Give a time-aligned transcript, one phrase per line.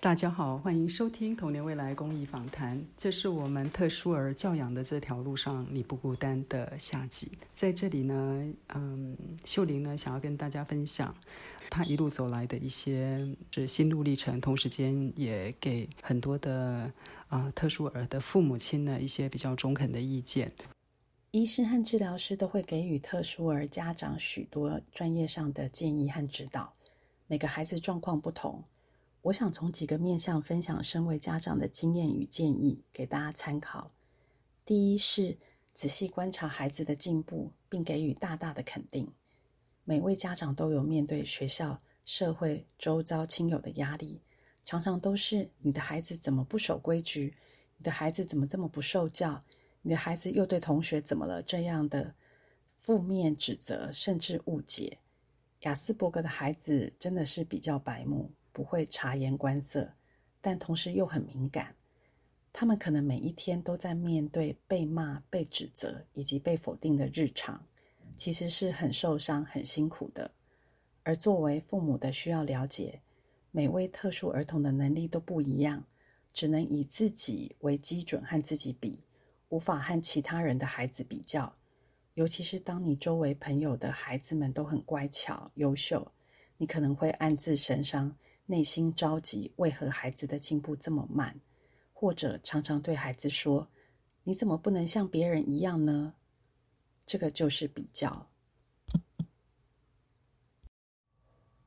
[0.00, 2.84] 大家好，欢迎收听童年未来公益访谈。
[2.98, 7.32] 这是我们特殊儿教养的这条路上你不孤单的下集。
[7.54, 11.14] 在这里呢，嗯，秀玲呢想要跟大家分享
[11.70, 16.92] 她一路走来的一些是心路历程，同时间也给很多的
[17.28, 20.52] 啊特殊儿的父母亲呢一些比较中肯的意见。
[21.32, 26.74] 医师和治疗师都会给予特殊儿家长许多专业上的建议和指导。
[27.26, 28.62] 每个孩子状况不同。
[29.22, 33.90] 我想从几个面向分享身为家长的经验与建议，给大家参考。
[34.66, 35.38] 第一是
[35.72, 39.10] 仔细观察孩子的进步，并给予大大的肯定。
[39.84, 44.20] 每位家长都有面对学校、社会、周遭亲友的压力，
[44.66, 47.34] 常常都是你的孩子怎么不守规矩？
[47.78, 49.42] 你的孩子怎么这么不受教？
[49.82, 51.42] 你的孩子又对同学怎么了？
[51.42, 52.14] 这样的
[52.80, 54.98] 负面指责，甚至误解。
[55.60, 58.30] 雅斯伯格的孩子真的是比较白目。
[58.54, 59.94] 不会察言观色，
[60.42, 61.74] 但同时又很敏感。
[62.52, 67.64] 他们可能每一天都在面对被骂、被指责以及被否定的日常，
[68.14, 70.30] 其实是很受伤、很辛苦的。
[71.02, 73.00] 而作为父母的，需要了解
[73.52, 75.86] 每位特殊儿童的能力都不一样，
[76.34, 79.00] 只能以自己为基准和自己比，
[79.52, 81.54] 无法和其他人的孩子比较。
[82.14, 86.10] 尤其是当你周围朋友的孩子们都很乖巧、优秀，
[86.56, 88.16] 你可能会暗自神伤。
[88.46, 91.38] 内心着急，为何孩子的进步这么慢？
[91.92, 93.68] 或者常常对孩子说
[94.24, 96.14] ：“你怎么不能像别人一样呢？”
[97.06, 98.26] 这个就是比较。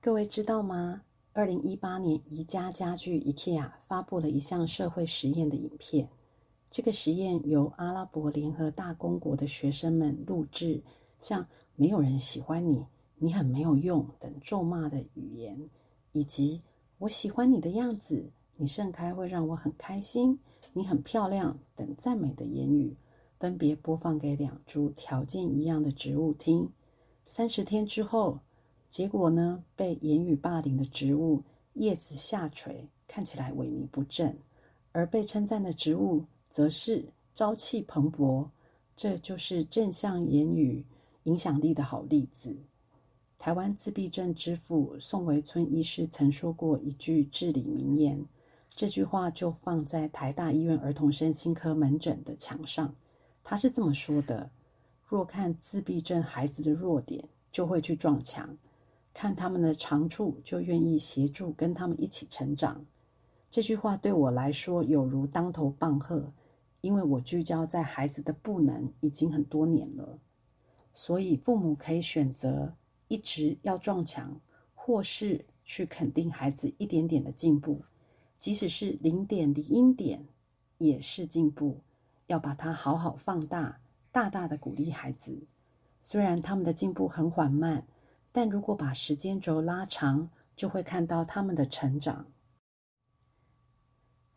[0.00, 1.02] 各位知道吗？
[1.32, 6.08] 二零一八年，宜家家具 （IKEA） 发布了一项社会实验的影片。
[6.70, 10.82] 这个实验由阿拉伯联合大公国的学生们录制，
[11.18, 12.86] 像“没有人喜欢你
[13.18, 15.68] ”“你很没有用”等咒骂的语言。
[16.12, 16.62] 以及
[16.98, 20.38] 我喜欢你的样子，你盛开会让我很开心，
[20.72, 22.96] 你很漂亮等赞美的言语，
[23.38, 26.70] 分别播放给两株条件一样的植物听。
[27.24, 28.40] 三十天之后，
[28.88, 29.62] 结果呢？
[29.74, 31.42] 被言语霸凌的植物
[31.74, 34.36] 叶子下垂，看起来萎靡不振；
[34.92, 38.48] 而被称赞的植物则是朝气蓬勃。
[38.94, 40.86] 这就是正向言语
[41.24, 42.56] 影响力的好例子。
[43.38, 48.24] 台湾自闭症之父宋维村医师曾说过一句至理名言，
[48.70, 52.94] 这句话就放在台大医院儿童身心科门诊的墙上。
[53.44, 54.50] 他是这么说的
[55.04, 58.56] ：“若看自闭症孩子的弱点，就会去撞墙；
[59.12, 62.86] 看他们的长处，就愿意协助跟他们一起成长。”
[63.50, 66.32] 这句话对我来说有如当头棒喝，
[66.80, 70.18] 因为我聚焦在孩子的不能已经很多年了，
[70.92, 72.74] 所以父母可以选择。
[73.08, 74.40] 一直要撞墙，
[74.74, 77.80] 或是去肯定孩子一点点的进步，
[78.40, 80.26] 即使是零点零一点，
[80.78, 81.78] 也是进步。
[82.26, 83.78] 要把它好好放大，
[84.10, 85.38] 大大的鼓励孩子。
[86.00, 87.86] 虽然他们的进步很缓慢，
[88.32, 92.26] 但如果把时间轴拉长，就会看到他们的成长。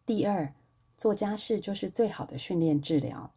[0.10, 0.52] 第二，
[0.98, 3.32] 做家事就是最好的训练治疗。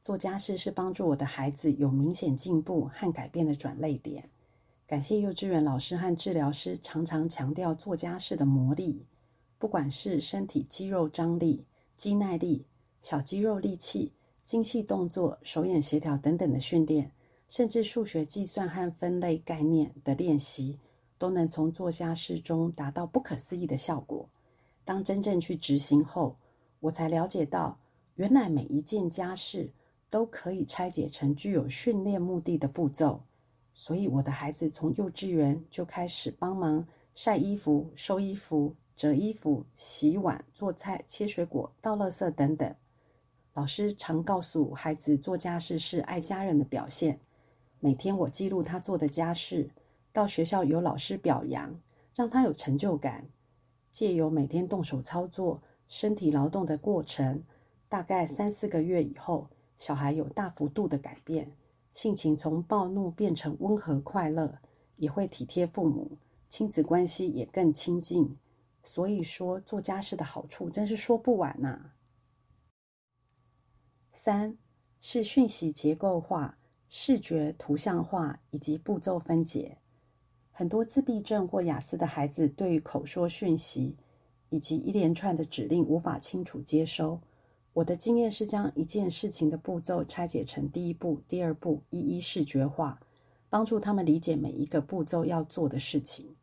[0.00, 4.30] 做家事是帮助我的孩子有明显进步和改变的转泪点。
[4.86, 9.04] 感谢幼稚园老师和治疗师常常强调做家事的魔力，
[9.58, 11.66] 不管是身体肌肉张力、
[11.96, 12.64] 肌耐力、
[13.02, 14.12] 小肌肉力气、
[14.44, 17.10] 精细动作、手眼协调等等的训练，
[17.48, 20.78] 甚至数学计算和分类概念的练习，
[21.18, 24.28] 都能从做家事中达到不可思议的效果。
[24.84, 26.36] 当真正去执行后，
[26.80, 27.78] 我才了解到，
[28.16, 29.72] 原来每一件家事
[30.10, 33.22] 都可以拆解成具有训练目的的步骤。
[33.72, 42.72] 所以，我的孩子从幼稚园就开始帮忙晒衣服、收衣服、折衣服、洗碗、做菜、切水果、倒垃圾等等。
[43.54, 47.18] 老师常告诉孩子，做家事是爱家人的表现。
[47.80, 49.70] 每天我记录他做的家事，
[50.12, 51.80] 到学校有老师表扬，
[52.14, 53.26] 让他有成就感。
[53.94, 57.44] 借由每天动手操作、身体劳动的过程，
[57.88, 59.48] 大概三四个月以后，
[59.78, 61.52] 小孩有大幅度的改变。
[61.92, 64.58] 性情从暴怒变成温和快乐，
[64.96, 66.18] 也会体贴父母，
[66.48, 68.36] 亲子关系也更亲近。
[68.82, 71.92] 所以说，做家事的好处真是说不完呐。
[74.12, 74.58] 三
[75.00, 76.58] 是讯息结构化、
[76.88, 79.78] 视觉图像化以及步骤分解。
[80.56, 83.96] 很多自闭症或雅思的孩子，对于口说讯息
[84.50, 87.20] 以及一连串的指令无法清楚接收，
[87.72, 93.00] 我的经验是将一件事情的步骤拆解成第一步、第二步，一一视觉化，
[93.50, 96.36] 帮助他们理解每一个步骤要做的事情。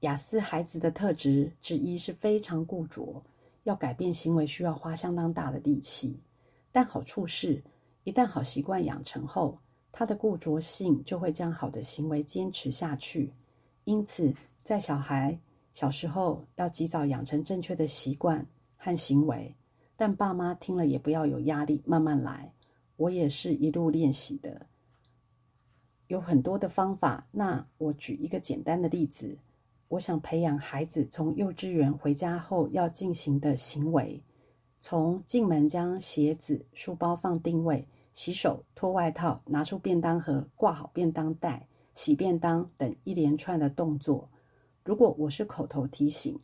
[0.00, 3.24] 雅思孩子的特质之一是非常固着，
[3.64, 6.20] 要改变行为需要花相当大的力气。
[6.70, 7.64] 但好处是，
[8.04, 9.58] 一旦好习惯养成后，
[9.98, 13.32] 他的固着性就会将好的行为坚持下去。
[13.84, 14.30] 因此，
[14.62, 15.40] 在小孩
[15.72, 18.46] 小时候要及早养成正确的习惯
[18.76, 19.54] 和行为。
[19.96, 22.52] 但爸妈听了也不要有压力，慢慢来。
[22.96, 24.66] 我也是一路练习的，
[26.08, 27.26] 有很多的方法。
[27.30, 29.38] 那我举一个简单的例子，
[29.88, 34.22] 我想培养孩子从幼稚园回家后要进行的行为：
[34.78, 44.30] 从进门将鞋子、书包放定位、洗手、脱外套、拿出便当盒、挂好便当袋、洗便当等一连串的动作。
[44.82, 46.40] 如果我是口头提醒，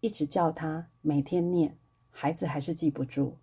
[0.00, 1.78] 一直叫他每天念。
[2.10, 3.36] 孩子还是记不住，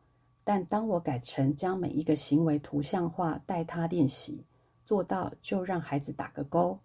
[0.44, 4.46] 但当我改成将每一个行为图像化，带他练习，
[4.86, 6.80] 做到就让孩子打个勾。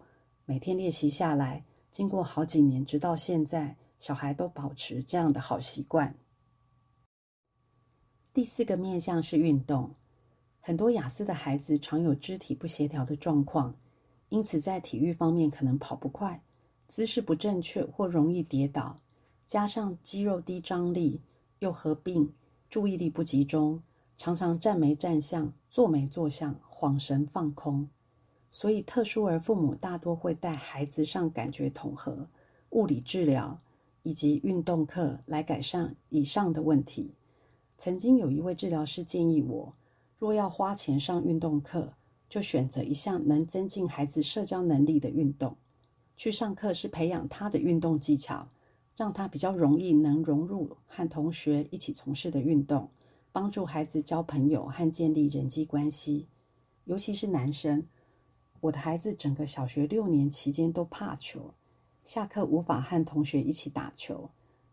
[0.45, 6.15] 每天练习下来，经过好几年，直到现在，小孩都保持这样的好习惯。
[8.33, 9.91] 第四个面向是运动，
[10.67, 13.75] 很多雅思的孩子常有肢体不协调的状况，
[14.29, 16.41] 因此在体育方面可能跑不快，
[16.87, 18.97] 姿势不正确或容易跌倒，
[19.45, 21.21] 加上肌肉低张力。
[21.59, 22.33] 又合并
[22.67, 23.83] 注意力不集中，
[24.17, 27.87] 常常站没站相，坐没坐相，恍神放空。
[28.49, 32.27] 所以特殊儿父母大多会带孩子上感觉统合、
[32.71, 33.59] 物理治疗
[34.01, 37.13] 以及运动课来改善以上的问题。
[37.77, 39.73] 曾经有一位治疗师建议我，
[40.17, 41.93] 若要花钱上运动课，
[42.29, 45.57] 就选择一项能增进孩子社交能力的运动。
[46.17, 48.49] 去上课是培养他的运动技巧。
[48.97, 52.89] 让他比较容易能融入和同学一起从事的运动，
[53.33, 56.29] 帮助孩子交朋友和建立人际关系，
[56.85, 57.85] 尤其是男生。
[58.61, 61.53] 我的孩子整个小学六年期间都怕球，
[62.05, 64.29] 下课无法和同学一起打球，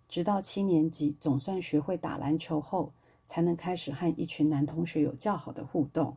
[0.09, 2.93] 直到七年级总算学会打篮球后，
[3.27, 6.17] 才能开始和一群男同学有较好的互动，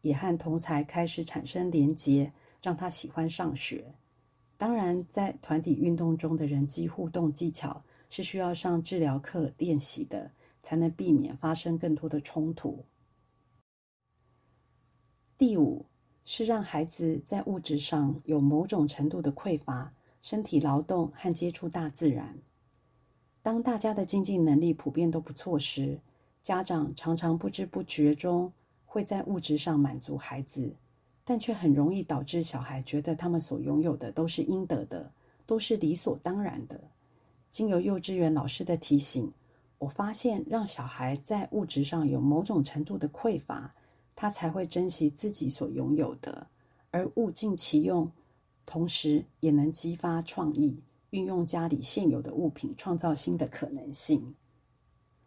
[0.00, 2.32] 也和同才开始产生连结，
[2.62, 3.94] 让他喜欢上学。
[4.56, 10.30] 当然，在团体运动中的人际互动技巧是需要上治疗课练习的，
[10.62, 12.84] 才能避免发生更多的冲突。
[15.36, 15.86] 第五
[16.24, 22.38] 是让孩子在物质上有某种程度的匮乏，身体劳动和接触大自然。
[23.42, 25.98] 当大家的经济能力普遍都不错时，
[26.42, 28.52] 家长常常不知不觉中
[28.84, 30.74] 会在物质上满足孩子。
[31.24, 35.08] 但却很容易导致小孩觉得他们所拥有的都是应得的，
[35.46, 36.80] 都是理所当然的。
[37.48, 39.32] 经由幼稚园老师的提醒，
[39.78, 43.72] 我发现让小孩在物质上有某种程度的匮乏，
[44.16, 46.44] 他才会珍惜自己所拥有的，
[46.90, 48.10] 而物尽其用，
[48.66, 54.34] 同时也能激发创意，运用家里现有的物品创造新的可能性。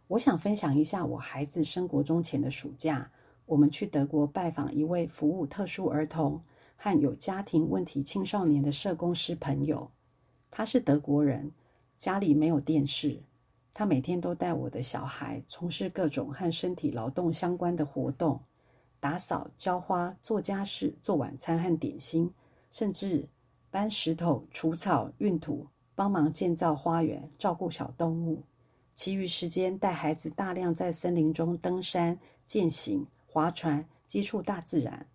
[0.08, 3.10] 我想分享一下我孩子升国中前的暑假。
[3.48, 6.42] 我们去德国拜访一位服务特殊儿童
[6.76, 9.90] 和有家庭问题青少年的社工师朋友。
[10.50, 11.52] 他是德国人，
[11.98, 13.22] 家里没有电视。
[13.74, 18.40] 他每天都带我的小孩从事各种和身体劳动相关的活动，
[19.00, 22.32] 打扫、浇花、做家事、做晚餐和点心，
[22.72, 23.28] 甚至
[23.70, 28.44] 搬石头、除草、运土，帮忙建造花园、照顾小动物。
[28.96, 33.06] 其余时间带孩子大量在森林中登山、践行。
[33.28, 35.08] 划船，接触大自然。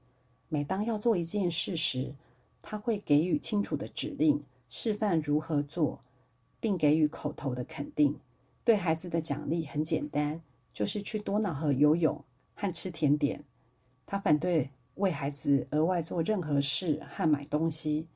[0.51, 2.15] 每当要做一件事时，
[2.61, 5.99] 他会给予清楚的指令，示范如何做，
[6.61, 8.21] 并给予口头的肯定。
[8.63, 10.43] 对孩子的奖励很简单，
[10.75, 12.23] 就是去多瑙河游泳
[12.55, 13.43] 和吃甜点。
[14.05, 18.07] 他反对为孩子额外做任何事和买东西。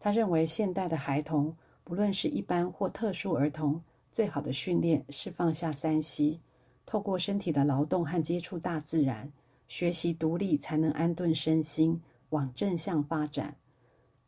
[0.00, 1.54] 他认为现代的孩童，
[1.84, 3.80] 不论是一般或特殊儿童，
[4.14, 6.40] 最好的训练是放下三息
[6.86, 9.32] 透过身体的劳动和接触大自然。
[9.66, 13.56] 学习独立才能安顿身心，往正向发展。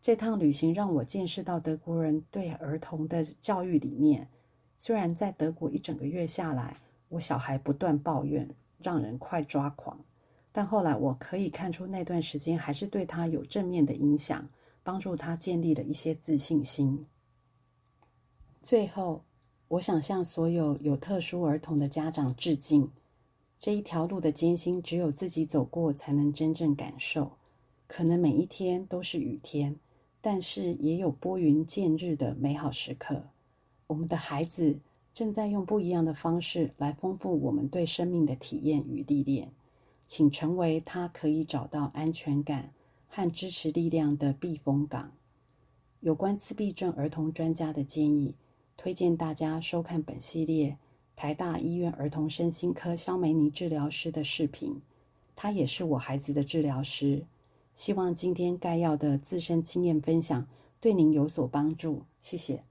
[0.02, 4.28] 这趟旅行让我见识到德国人对儿童的教育理念。
[4.76, 10.04] 虽然在德国一整个月下来，我小孩不断抱怨，让人快抓狂，
[10.50, 14.48] 但后来我可以看出那段时间还是对他有正面的影响，
[14.82, 17.06] 帮助他建立了一些自信心。
[18.62, 19.22] 最后，
[19.68, 22.90] 我想向所有有特殊儿童的家长致敬。
[23.58, 27.32] 这一条路的艰辛，只有自己走过才能真正感受。
[27.86, 29.76] 可能每一天都是雨天，
[30.20, 33.24] 但是也有拨云见日的美好时刻。
[33.86, 34.78] 我们的孩子
[35.14, 39.52] 正在用不一样的方式来丰富我们对生命的体验与历练。
[40.08, 42.72] 请成为他可以找到安全感
[43.08, 45.12] 和支持力量的避风港。
[45.98, 48.36] 有关自闭症儿童专家的建议，
[48.76, 50.76] 推荐大家收看本系列
[51.14, 54.80] 台大医院儿童身心科肖梅尼治疗师的视频。
[55.34, 57.26] 他也是我孩子的治疗师。
[57.74, 60.46] 希望今天概要的自身经验分享
[60.80, 62.04] 对您有所帮助。
[62.20, 62.64] 谢谢。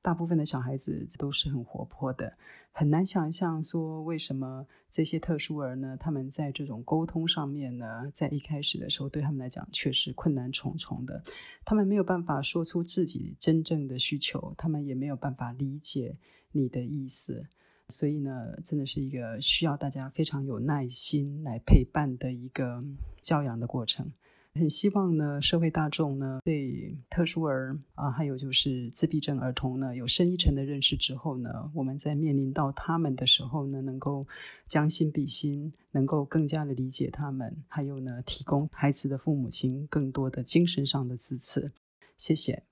[0.00, 2.32] 大部分的小孩子都是很活泼的，
[2.72, 5.96] 很难想象说为什么这些特殊儿呢？
[5.98, 11.22] 他们在这种沟通上面呢，在一开始的时候对他们来讲确实困难重重的。
[11.64, 16.16] 他们没有办法说出自己真正的需求，他们也没有办法理解
[16.52, 17.44] 你的意思。
[17.88, 22.82] 所以呢，真的是一个需要大家非常有耐心来陪伴的一个
[23.20, 24.10] 教养的过程。
[24.54, 34.26] 很希望呢，社会大众呢对特殊儿啊，还有就是自闭症儿童呢有深一层的认识之后呢，我们在面临到他们的时候呢，能够
[34.66, 41.70] 将心比心，能够更加的理解他们，还有呢，提供孩子的父母亲更多的精神上的支持。
[42.18, 42.64] 谢谢，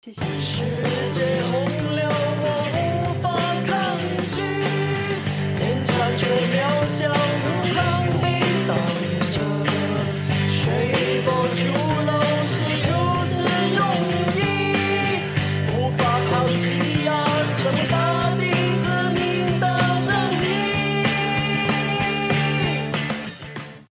[0.00, 0.22] 谢谢。